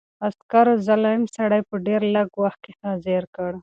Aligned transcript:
عسکرو 0.27 0.73
ظالم 0.87 1.21
سړی 1.35 1.61
په 1.69 1.75
ډېر 1.87 2.01
لږ 2.15 2.29
وخت 2.43 2.59
کې 2.65 2.71
حاضر 2.81 3.23
کړ. 3.35 3.51